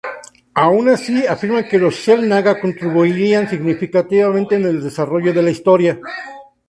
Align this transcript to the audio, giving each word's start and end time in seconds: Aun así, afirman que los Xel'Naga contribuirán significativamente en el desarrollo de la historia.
Aun 0.67 0.85
así, 0.95 1.17
afirman 1.35 1.67
que 1.69 1.77
los 1.83 1.93
Xel'Naga 2.01 2.53
contribuirán 2.63 3.45
significativamente 3.47 4.55
en 4.55 4.65
el 4.71 4.77
desarrollo 4.87 5.31
de 5.33 5.43
la 5.43 5.51
historia. 5.55 5.99